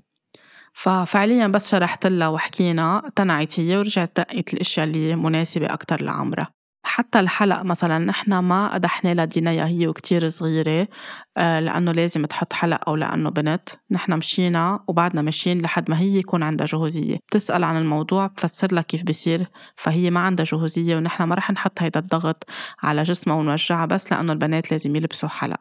ففعليا 0.73 1.46
بس 1.46 1.70
شرحت 1.70 2.06
لها 2.06 2.28
وحكينا 2.28 2.99
اقتنعت 2.99 3.61
هي 3.61 3.76
ورجعت 3.76 4.12
دقت 4.16 4.54
الإشياء 4.54 4.87
اللي 4.87 5.16
مناسبة 5.16 5.66
أكتر 5.73 6.02
لعمرها. 6.02 6.49
حتى 6.87 7.21
الحلق 7.21 7.62
مثلا 7.62 7.99
نحن 7.99 8.38
ما 8.38 8.75
قدحنا 8.75 9.14
لها 9.14 9.66
هي 9.66 9.88
وكتير 9.88 10.28
صغيرة 10.28 10.88
آه، 11.37 11.61
لأنه 11.61 11.93
لازم 11.93 12.26
تحط 12.26 12.52
حلق 12.52 12.88
أو 12.88 12.97
لأنه 12.97 13.31
بنت. 13.31 13.69
نحن 13.90 14.12
مشينا 14.12 14.85
وبعدنا 14.88 15.23
ماشيين 15.23 15.62
لحد 15.62 15.90
ما 15.90 16.00
هي 16.00 16.19
يكون 16.19 16.43
عندها 16.43 16.66
جهوزية. 16.66 17.16
بتسأل 17.28 17.64
عن 17.64 17.76
الموضوع 17.76 18.26
بفسر 18.26 18.75
لها 18.75 18.83
كيف 18.83 19.02
بيصير 19.02 19.47
فهي 19.76 20.11
ما 20.11 20.21
عندها 20.21 20.45
جهوزية 20.45 20.97
ونحن 20.97 21.23
ما 21.23 21.35
رح 21.35 21.50
نحط 21.50 21.83
هيدا 21.83 22.00
الضغط 22.00 22.45
على 22.83 23.02
جسمها 23.02 23.37
ونوجعها 23.37 23.87
بس 23.87 24.12
لأنه 24.12 24.33
البنات 24.33 24.73
لازم 24.73 24.97
يلبسوا 24.97 25.28
حلق. 25.28 25.61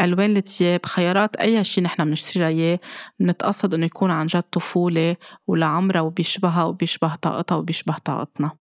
ألوان 0.00 0.36
التياب 0.36 0.86
خيارات 0.86 1.36
أي 1.36 1.64
شيء 1.64 1.84
نحن 1.84 2.04
بنشتري 2.04 2.46
إياه 2.46 2.78
بنتقصد 3.20 3.74
إنه 3.74 3.86
يكون 3.86 4.10
عن 4.10 4.26
جد 4.26 4.42
طفولة 4.42 5.16
ولعمرها 5.46 6.00
وبيشبهها 6.00 6.64
وبيشبه 6.64 7.14
طاقتها 7.14 7.56
وبيشبه 7.56 7.96
طاقتنا. 8.04 8.63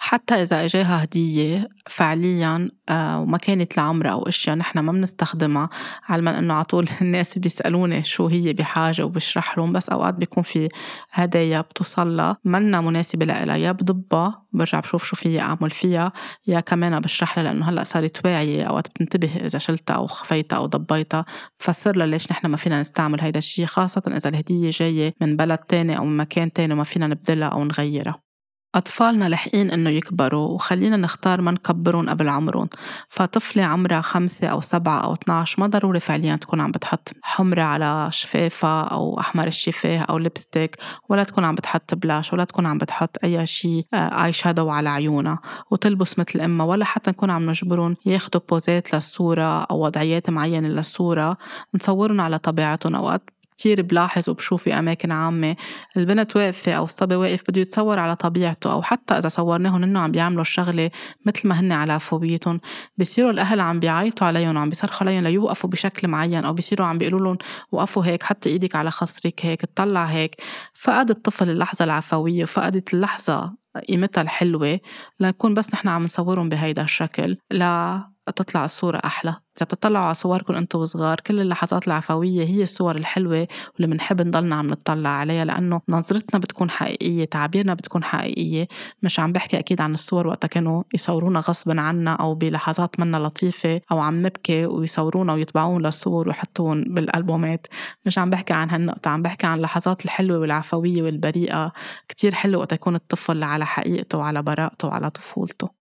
حتى 0.00 0.34
إذا 0.34 0.64
إجاها 0.64 1.04
هدية 1.04 1.68
فعليا 1.86 2.68
آه، 2.88 3.20
وما 3.20 3.38
كانت 3.38 3.76
لعمرها 3.76 4.12
أو 4.12 4.28
أشياء 4.28 4.56
نحن 4.56 4.78
ما 4.78 4.92
بنستخدمها. 4.92 5.70
علما 6.08 6.38
إنه 6.38 6.54
على 6.54 6.64
طول 6.64 6.88
الناس 7.00 7.38
بيسألوني 7.38 8.02
شو 8.02 8.26
هي 8.26 8.52
بحاجة 8.52 9.04
وبشرح 9.04 9.58
لهم 9.58 9.72
بس 9.72 9.88
أوقات 9.88 10.14
بيكون 10.14 10.42
في 10.42 10.68
هدايا 11.10 11.60
بتوصلها 11.60 12.36
منا 12.44 12.80
مناسبة 12.80 13.26
لها 13.26 13.56
يا 13.56 13.72
بضبها 13.72 14.42
برجع 14.52 14.80
بشوف 14.80 15.04
شو 15.04 15.16
فيي 15.16 15.40
أعمل 15.40 15.70
فيها 15.70 16.12
يا 16.46 16.60
كمان 16.60 17.00
بشرح 17.00 17.38
لها 17.38 17.44
لأنه 17.44 17.68
هلأ 17.68 17.84
صارت 17.84 18.26
واعية. 18.26 18.64
أوقات 18.64 18.88
بتنتبه 18.88 19.36
إذا 19.36 19.58
شلتها 19.58 19.94
أو 19.94 20.06
خفيتها 20.06 20.56
أو 20.56 20.66
ضبيتها. 20.66 21.24
بفسر 21.60 21.96
لها 21.96 22.06
ليش 22.06 22.32
نحن 22.32 22.46
ما 22.46 22.56
فينا 22.56 22.80
نستعمل 22.80 23.20
هيدا 23.20 23.38
الشيء 23.38 23.66
خاصة 23.66 24.02
إذا 24.06 24.28
الهدية 24.28 24.70
جاية 24.70 25.14
من 25.20 25.36
بلد 25.36 25.58
تاني 25.58 25.98
أو 25.98 26.04
من 26.04 26.16
مكان 26.16 26.52
تاني 26.52 26.74
وما 26.74 26.84
فينا 26.84 27.06
نبدلها 27.06 27.48
أو 27.48 27.64
نغيرها. 27.64 28.27
أطفالنا 28.74 29.28
لحقين 29.28 29.70
إنه 29.70 29.90
يكبروا 29.90 30.48
وخلينا 30.48 30.96
نختار 30.96 31.40
ما 31.40 31.50
نكبرهم 31.50 32.08
قبل 32.08 32.28
عمرهم. 32.28 32.68
فطفلة 33.08 33.62
عمرها 33.62 34.00
خمسة 34.00 34.46
أو 34.46 34.60
سبعة 34.60 34.98
أو 35.04 35.12
12 35.12 35.60
ما 35.60 35.66
ضروري 35.66 36.00
فعليا 36.00 36.36
تكون 36.36 36.60
عم 36.60 36.70
بتحط 36.70 37.12
حمرة 37.22 37.62
على 37.62 38.08
شفافها 38.12 38.82
أو 38.82 39.20
أحمر 39.20 39.46
الشفاه 39.46 39.98
أو 39.98 40.18
لبستيك 40.18 40.76
ولا 41.08 41.24
تكون 41.24 41.44
عم 41.44 41.54
بتحط 41.54 41.94
بلاش 41.94 42.32
ولا 42.32 42.44
تكون 42.44 42.66
عم 42.66 42.78
بتحط 42.78 43.16
أي 43.24 43.46
شيء 43.46 43.86
آي 43.94 44.32
شادو 44.32 44.68
على 44.70 44.88
عيونها. 44.90 45.38
وتلبس 45.70 46.18
مثل 46.18 46.40
أمها 46.40 46.66
ولا 46.66 46.84
حتى 46.84 47.10
نكون 47.10 47.30
عم 47.30 47.50
نجبرهم 47.50 47.96
ياخدوا 48.06 48.40
بوزات 48.50 48.94
للصورة 48.94 49.62
أو 49.62 49.84
وضعيات 49.84 50.30
معينة 50.30 50.68
للصورة. 50.68 51.36
نصورهم 51.74 52.20
على 52.20 52.38
طبيعتهم 52.38 52.94
أوقات 52.94 53.30
كتير 53.58 53.82
بلاحظ 53.82 54.28
وبشوف 54.30 54.62
في 54.62 54.78
أماكن 54.78 55.12
عامة 55.12 55.56
البنت 55.96 56.36
واقفة 56.36 56.72
أو 56.72 56.84
الصبي 56.84 57.14
واقف 57.14 57.42
بده 57.48 57.60
يتصور 57.60 57.98
على 57.98 58.16
طبيعته 58.16 58.72
أو 58.72 58.82
حتى 58.82 59.14
إذا 59.14 59.28
صورناهم 59.28 59.82
إنه 59.82 60.00
عم 60.00 60.10
بيعملوا 60.10 60.42
الشغلة 60.42 60.90
مثل 61.26 61.48
ما 61.48 61.60
هن 61.60 61.72
على 61.72 61.92
عفويتهم 61.92 62.60
بصيروا 62.98 63.30
الأهل 63.30 63.60
عم 63.60 63.80
بيعيطوا 63.80 64.26
عليهم 64.26 64.56
وعم 64.56 64.68
بيصرخوا 64.68 65.06
عليهم 65.06 65.24
ليوقفوا 65.24 65.70
بشكل 65.70 66.08
معين 66.08 66.44
أو 66.44 66.52
بيصيروا 66.52 66.86
عم 66.86 66.98
بيقولوا 66.98 67.20
لهم 67.20 67.38
وقفوا 67.72 68.04
هيك 68.04 68.22
حطي 68.22 68.48
إيدك 68.48 68.76
على 68.76 68.90
خصرك 68.90 69.46
هيك 69.46 69.64
اطلع 69.64 70.04
هيك. 70.04 70.36
فقد 70.74 71.10
الطفل 71.10 71.50
اللحظة 71.50 71.84
العفوية 71.84 72.42
وفقدت 72.42 72.94
اللحظة 72.94 73.54
قيمتها 73.88 74.22
الحلوة 74.22 74.80
لنكون 75.20 75.54
بس 75.54 75.74
نحن 75.74 75.88
عم 75.88 76.04
نصورهم 76.04 76.48
بهيدا 76.48 76.82
الشكل 76.82 77.36
لا 77.50 78.02
تطلع 78.30 78.64
الصورة 78.64 79.00
أحلى. 79.04 79.30
إذا 79.30 79.64
بتطلعوا 79.64 80.04
على 80.04 80.14
صوركم 80.14 80.54
أنتم 80.54 80.78
وصغار 80.78 81.20
كل 81.20 81.40
اللحظات 81.40 81.86
العفوية 81.86 82.44
هي 82.44 82.62
الصور 82.62 82.94
الحلوة 82.96 83.48
واللي 83.74 83.94
بنحب 83.94 84.22
نضلنا 84.22 84.56
عم 84.56 84.66
نطلع 84.66 85.10
عليها 85.10 85.44
لأنه 85.44 85.80
نظرتنا 85.88 86.40
بتكون 86.40 86.70
حقيقية 86.70 87.24
تعبيرنا 87.24 87.74
بتكون 87.74 88.04
حقيقية. 88.04 88.68
مش 89.02 89.20
عم 89.20 89.32
بحكي 89.32 89.58
أكيد 89.58 89.80
عن 89.80 89.94
الصور 89.94 90.26
وقتها 90.26 90.48
كانوا 90.48 90.82
يصورونا 90.94 91.40
غصبا 91.40 91.80
عنا 91.80 92.14
أو 92.14 92.34
بلحظات 92.34 93.00
منا 93.00 93.16
لطيفة 93.16 93.80
أو 93.92 93.98
عم 94.00 94.26
نبكي 94.26 94.66
ويصورونا 94.66 95.32
ويطبعون 95.32 95.82
للصور 95.82 96.28
ويحطون 96.28 96.84
بالألبومات. 96.94 97.66
مش 98.06 98.18
عم 98.18 98.30
بحكي 98.30 98.52
عن 98.52 98.70
هالنقطة 98.70 99.08
عم 99.10 99.22
بحكي 99.22 99.46
عن 99.46 99.56
اللحظات 99.56 100.04
الحلوة 100.04 100.38
والعفوية 100.38 101.02
والبريئة. 101.02 101.72
كتير 102.08 102.34
حلوة 102.34 102.60
وقت 102.60 102.72
يكون 102.72 102.94
الطفل 102.94 103.42
على 103.42 103.66
حقيقته 103.66 104.18
وعلى 104.18 104.42
براءته 104.42 104.88
وعلى 104.88 105.10
طفولته. 105.10 105.87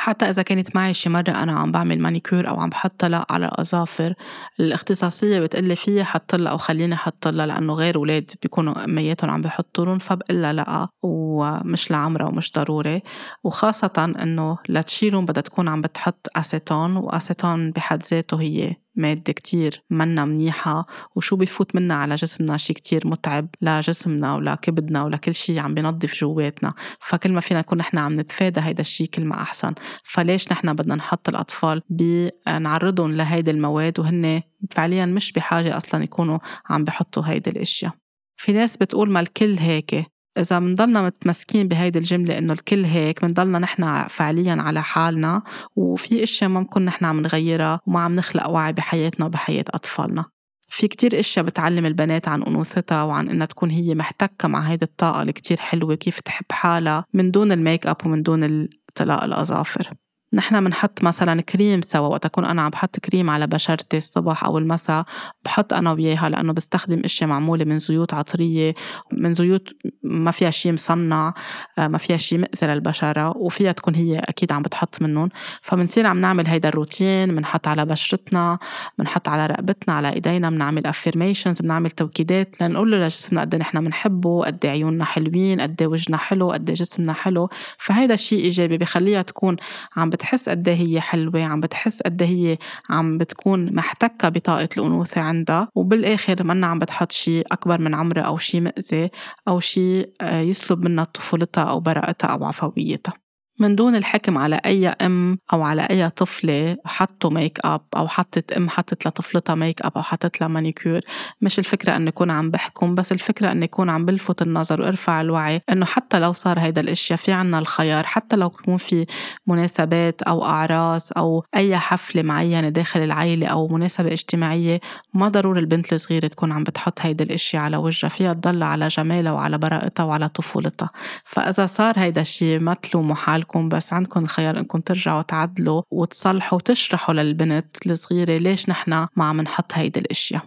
حتى 0.00 0.24
إذا 0.30 0.42
كانت 0.42 0.76
معي 0.76 0.94
شي 0.94 1.08
مرة 1.08 1.30
أنا 1.30 1.52
عم 1.52 1.72
بعمل 1.72 2.00
مانيكير 2.00 2.48
أو 2.48 2.60
عم 2.60 2.68
بحط 2.68 3.04
لها 3.04 3.26
على 3.30 3.46
الأظافر 3.46 4.14
الاختصاصية 4.60 5.40
بتقلي 5.40 5.76
فيي 5.76 6.04
حط 6.04 6.34
أو 6.34 6.58
خليني 6.58 6.96
حط 6.96 7.28
لأنه 7.28 7.74
غير 7.74 7.96
أولاد 7.96 8.30
بيكونوا 8.42 8.84
أمياتهم 8.84 9.30
عم 9.30 9.42
بحطوا 9.42 9.84
لهم 9.84 9.98
فبقلها 9.98 10.52
لأ 10.52 10.88
ومش 11.02 11.90
لعمرها 11.90 12.26
ومش 12.26 12.52
ضروري. 12.52 13.02
وخاصة 13.44 14.14
إنه 14.22 14.58
لتشيلهم 14.68 15.24
بدها 15.24 15.42
تكون 15.42 15.68
عم 15.68 15.80
بتحط 15.80 16.26
أسيتون 16.36 16.96
وأسيتون 16.96 17.70
بحد 17.70 18.02
ذاته 18.02 18.40
هي 18.40 18.76
مادة 18.98 19.32
كتير 19.32 19.82
منا 19.90 20.24
منيحة 20.24 20.86
وشو 21.14 21.36
بفوت 21.36 21.74
منا 21.74 21.94
على 21.94 22.14
جسمنا 22.14 22.56
شي 22.56 22.74
كتير 22.74 23.06
متعب 23.06 23.48
لجسمنا 23.60 24.34
ولكبدنا 24.34 25.02
ولكل 25.02 25.34
شي 25.34 25.58
عم 25.58 25.74
بينظف 25.74 26.14
جواتنا. 26.14 26.74
فكل 27.00 27.32
ما 27.32 27.40
فينا 27.40 27.60
نكون 27.60 27.78
نحن 27.78 27.98
عم 27.98 28.20
نتفادى 28.20 28.60
هيدا 28.60 28.80
الشي 28.80 29.06
كل 29.06 29.24
ما 29.24 29.42
أحسن. 29.42 29.74
فليش 30.04 30.52
نحن 30.52 30.72
بدنا 30.72 30.94
نحط 30.94 31.28
الأطفال 31.28 31.82
بنعرضهم 31.90 33.12
لهيدي 33.12 33.50
المواد 33.50 34.00
وهن 34.00 34.42
فعليا 34.70 35.06
مش 35.06 35.32
بحاجة 35.32 35.76
أصلا 35.76 36.04
يكونوا 36.04 36.38
عم 36.66 36.84
بحطوا 36.84 37.22
هيدي 37.26 37.50
الأشياء. 37.50 37.92
في 38.36 38.52
ناس 38.52 38.76
بتقول 38.76 39.10
ما 39.10 39.20
الكل 39.20 39.58
هيك 39.58 40.06
إذا 40.38 40.58
بنضلنا 40.58 41.02
متمسكين 41.02 41.68
بهيدي 41.68 41.98
الجملة 41.98 42.38
إنه 42.38 42.52
الكل 42.52 42.84
هيك 42.84 43.24
بنضلنا 43.24 43.58
نحن 43.58 44.08
فعليا 44.08 44.56
على 44.62 44.82
حالنا 44.82 45.42
وفي 45.76 46.22
أشياء 46.22 46.50
ما 46.50 46.60
بنكون 46.60 46.84
نحن 46.84 47.04
عم 47.04 47.20
نغيرها 47.20 47.80
وما 47.86 48.00
عم 48.00 48.14
نخلق 48.14 48.48
وعي 48.48 48.72
بحياتنا 48.72 49.26
وبحياة 49.26 49.64
أطفالنا. 49.68 50.24
في 50.70 50.88
كتير 50.88 51.20
إشياء 51.20 51.44
بتعلم 51.44 51.86
البنات 51.86 52.28
عن 52.28 52.42
أنوثتها 52.42 53.02
وعن 53.02 53.28
إنها 53.28 53.46
تكون 53.46 53.70
هي 53.70 53.94
محتكة 53.94 54.48
مع 54.48 54.60
هيدي 54.60 54.84
الطاقة 54.84 55.20
اللي 55.20 55.32
كتير 55.32 55.60
حلوة 55.60 55.94
كيف 55.94 56.20
تحب 56.20 56.46
حالها 56.50 57.04
من 57.14 57.30
دون 57.30 57.52
ال 57.52 57.59
make 57.59 57.86
up 57.86 57.96
ومن 58.06 58.22
دون 58.22 58.68
طلاء 58.94 59.24
الأظافر. 59.24 59.90
نحن 60.32 60.64
بنحط 60.64 61.02
مثلا 61.02 61.40
كريم 61.40 61.80
سوا 61.82 62.08
وقت 62.08 62.24
أكون 62.24 62.44
أنا 62.44 62.62
عم 62.62 62.70
بحط 62.70 62.98
كريم 62.98 63.30
على 63.30 63.46
بشرتي 63.46 63.96
الصبح 63.96 64.44
أو 64.44 64.58
المساء 64.58 65.04
بحط 65.44 65.72
أنا 65.72 65.92
وياها 65.92 66.28
لأنه 66.28 66.52
بستخدم 66.52 67.00
أشياء 67.04 67.30
معمولة 67.30 67.64
من 67.64 67.78
زيوت 67.78 68.14
عطرية 68.14 68.74
من 69.12 69.34
زيوت 69.34 69.68
ما 70.02 70.30
فيها 70.30 70.50
شيء 70.50 70.72
مصنع 70.72 71.34
آه، 71.78 71.88
ما 71.88 71.98
فيها 71.98 72.16
شيء 72.16 72.38
مأذي 72.38 72.74
للبشرة 72.74 73.36
وفيها 73.36 73.72
تكون 73.72 73.94
هي 73.94 74.18
أكيد 74.18 74.52
عم 74.52 74.62
بتحط 74.62 75.02
منهم. 75.02 75.28
فبنصير 75.62 76.06
عم 76.06 76.20
نعمل 76.20 76.46
هيدا 76.46 76.68
الروتين 76.68 77.34
بنحط 77.34 77.68
على 77.68 77.84
بشرتنا 77.84 78.58
بنحط 78.98 79.28
على 79.28 79.46
رقبتنا 79.46 79.94
على 79.94 80.12
إيدينا 80.12 80.50
بنعمل 80.50 80.86
affirmations 80.86 81.62
بنعمل 81.62 81.90
توكيدات 81.90 82.62
لنقول 82.62 82.92
لجسمنا 82.92 83.40
قد 83.40 83.54
إيه 83.54 83.60
نحن 83.60 83.84
بنحبه 83.84 84.44
قد 84.44 84.58
إيه 84.64 84.70
عيوننا 84.72 85.04
حلوين 85.04 85.60
قد 85.60 85.82
وجهنا 85.82 86.16
حلو 86.16 86.52
قد 86.52 86.64
جسمنا 86.64 87.12
حلو. 87.12 87.48
فهيدا 87.78 88.14
الشيء 88.14 88.44
إيجابي 88.44 88.78
بخليها 88.78 89.22
تكون 89.22 89.56
عم 89.96 90.10
بتحس 90.18 90.48
قد 90.48 90.68
هي 90.68 91.00
حلوة 91.00 91.42
عم 91.42 91.60
بتحس 91.60 92.02
قد 92.02 92.22
هي 92.22 92.58
عم 92.90 93.18
بتكون 93.18 93.74
محتكة 93.74 94.28
بطاقة 94.28 94.68
الأنوثة 94.76 95.20
عندها 95.20 95.68
وبالآخر 95.74 96.44
منا 96.44 96.66
عم 96.66 96.78
بتحط 96.78 97.12
شيء 97.12 97.44
أكبر 97.52 97.80
من 97.80 97.94
عمرها 97.94 98.22
أو 98.22 98.38
شيء 98.38 98.60
مأذي 98.60 99.10
أو 99.48 99.60
شيء 99.60 100.12
آه، 100.20 100.40
يسلب 100.40 100.84
منها 100.84 101.04
طفولتها 101.04 101.64
أو 101.64 101.80
براءتها 101.80 102.28
أو 102.28 102.44
عفويتها. 102.44 103.27
من 103.58 103.76
دون 103.76 103.96
الحكم 103.96 104.38
على 104.38 104.60
أي 104.66 104.88
أم 104.88 105.38
أو 105.52 105.62
على 105.62 105.82
أي 105.82 106.10
طفلة 106.10 106.76
حطوا 106.84 107.30
make 107.30 107.58
up 107.64 107.80
أو 107.96 108.08
حطت 108.08 108.52
أم 108.52 108.68
حطت 108.68 109.06
لطفلتها 109.06 109.54
make 109.54 109.82
up 109.82 109.92
أو 109.96 110.02
حطت 110.02 110.40
لها 110.40 110.48
مانيكير 110.48 111.04
مش 111.40 111.58
الفكرة 111.58 111.96
أن 111.96 112.08
يكون 112.08 112.30
عم 112.30 112.50
بحكم 112.50 112.94
بس 112.94 113.12
الفكرة 113.12 113.52
أن 113.52 113.62
يكون 113.62 113.90
عم 113.90 114.04
بلفت 114.04 114.42
النظر 114.42 114.80
وارفع 114.80 115.20
الوعي 115.20 115.60
أنه 115.72 115.86
حتى 115.86 116.18
لو 116.18 116.32
صار 116.32 116.58
هيدا 116.58 116.80
الأشياء 116.80 117.18
في 117.18 117.32
عنا 117.32 117.58
الخيار. 117.58 118.06
حتى 118.06 118.36
لو 118.36 118.46
يكون 118.46 118.76
في 118.76 119.06
مناسبات 119.46 120.22
أو 120.22 120.44
أعراس 120.44 121.12
أو 121.12 121.44
أي 121.56 121.78
حفلة 121.78 122.22
معينة 122.22 122.68
داخل 122.68 123.00
العيلة 123.00 123.46
أو 123.46 123.68
مناسبة 123.68 124.12
اجتماعية 124.12 124.80
ما 125.14 125.28
ضروري 125.28 125.60
البنت 125.60 125.92
الصغيرة 125.92 126.26
تكون 126.26 126.52
عم 126.52 126.64
بتحط 126.64 127.00
هيدا 127.00 127.24
الأشياء 127.24 127.62
على 127.62 127.76
وجهها. 127.76 128.08
فيها 128.08 128.32
تضل 128.32 128.62
على 128.62 128.88
جمالها 128.88 129.32
وعلى 129.32 129.58
براءتها 129.58 130.04
وعلى 130.04 130.28
طفولتها. 130.28 130.90
فإذا 131.24 131.66
صار 131.66 131.94
هيدا 131.96 132.20
الشيء 132.20 132.58
ما 132.60 132.74
تلوموا 132.74 133.16
حالكم 133.48 133.68
بس 133.68 133.92
عندكم 133.92 134.20
الخيار 134.20 134.58
إنكم 134.58 134.78
ترجعوا 134.78 135.22
تعدلوا 135.22 135.82
وتصلحوا 135.90 136.58
وتشرحوا 136.58 137.14
للبنت 137.14 137.86
الصغيرة 137.86 138.36
ليش 138.36 138.68
نحن 138.68 138.90
ما 139.16 139.24
عم 139.24 139.40
نحط 139.40 139.72
هيدي 139.74 140.00
الأشياء. 140.00 140.42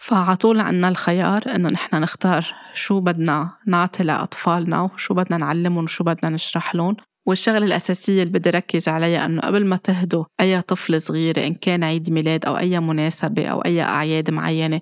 فعطول 0.00 0.60
عنا 0.60 0.88
الخيار 0.88 1.42
إنه 1.54 1.68
نحن 1.68 2.00
نختار 2.00 2.54
شو 2.74 3.00
بدنا 3.00 3.50
نعطي 3.66 4.02
لأطفالنا 4.02 4.80
وشو 4.80 5.14
بدنا 5.14 5.36
نعلمهم 5.36 5.84
وشو 5.84 6.04
بدنا 6.04 6.30
نشرح 6.30 6.74
لهم. 6.74 6.96
والشغلة 7.26 7.66
الأساسية 7.66 8.22
اللي 8.22 8.38
بدي 8.38 8.50
ركز 8.50 8.88
عليها 8.88 9.24
أنه 9.24 9.40
قبل 9.40 9.66
ما 9.66 9.76
تهدوا 9.76 10.24
أي 10.40 10.60
طفل 10.60 11.02
صغيرة 11.02 11.46
إن 11.46 11.54
كان 11.54 11.84
عيد 11.84 12.10
ميلاد 12.10 12.44
أو 12.44 12.58
أي 12.58 12.80
مناسبة 12.80 13.46
أو 13.46 13.60
أي 13.60 13.82
أعياد 13.82 14.30
معينة 14.30 14.80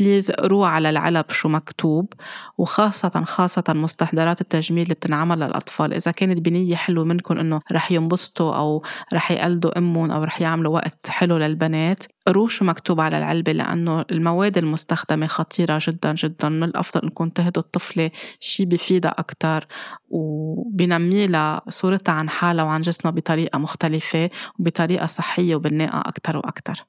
بليز 0.00 0.30
قروا 0.30 0.66
على 0.66 0.90
العلب 0.90 1.30
شو 1.30 1.48
مكتوب 1.48 2.12
وخاصة 2.58 3.24
خاصة 3.24 3.64
مستحضرات 3.68 4.40
التجميل 4.40 4.82
اللي 4.82 4.94
بتنعمل 4.94 5.38
للأطفال. 5.40 5.94
إذا 5.94 6.10
كانت 6.10 6.38
بنية 6.40 6.76
حلوة 6.76 7.04
منكم 7.04 7.38
إنه 7.38 7.60
رح 7.72 7.92
ينبسطوا 7.92 8.56
أو 8.56 8.82
رح 9.14 9.30
يقلدوا 9.30 9.78
أمهم 9.78 10.10
أو 10.10 10.24
رح 10.24 10.40
يعملوا 10.40 10.74
وقت 10.74 11.06
حلو 11.08 11.36
للبنات 11.38 12.04
قروا 12.26 12.48
شو 12.48 12.64
مكتوب 12.64 13.00
على 13.00 13.18
العلبة 13.18 13.52
لأنه 13.52 14.04
المواد 14.10 14.58
المستخدمة 14.58 15.26
خطيرة 15.26 15.78
جدا 15.88 16.12
جدا. 16.14 16.48
من 16.48 16.62
الأفضل 16.64 17.00
إنكم 17.02 17.28
تهدوا 17.28 17.62
الطفلة 17.62 18.10
شي 18.40 18.64
بفيدها 18.64 19.14
أكتر 19.18 19.66
وبنمي 20.10 21.26
لها 21.26 21.62
صورتها 21.68 22.12
عن 22.12 22.28
حالها 22.30 22.64
وعن 22.64 22.80
جسمها 22.80 23.12
بطريقة 23.14 23.58
مختلفة 23.58 24.30
وبطريقة 24.58 25.06
صحية 25.06 25.54
وبناءة 25.56 26.08
أكتر 26.08 26.36
وأكتر. 26.36 26.84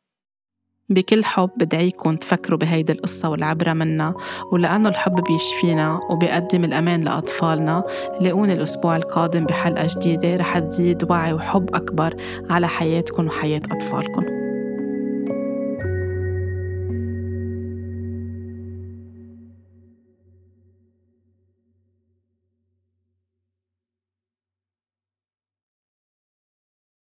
بكل 0.90 1.26
حب 1.26 1.50
بدعيكم 1.58 2.16
تفكروا 2.16 2.60
بهيدي 2.60 2.92
القصة 2.92 3.30
والعبرة 3.30 3.74
منها 3.74 4.14
ولأنه 4.52 4.90
الحب 4.90 5.24
بيشفينا 5.24 6.00
وبيقدم 6.10 6.64
الأمان 6.64 7.02
لأطفالنا. 7.02 7.84
لاقوني 8.22 8.54
الأسبوع 8.54 8.96
القادم 8.96 9.46
بحلقة 9.46 9.88
جديدة 9.96 10.36
رح 10.36 10.60
تزيد 10.60 11.12
وعي 11.12 11.34
وحب 11.34 11.76
أكبر 11.76 12.16
على 12.50 12.68
حياتكم 12.68 13.28
وحياة 13.28 13.62
أطفالكم 13.72 14.33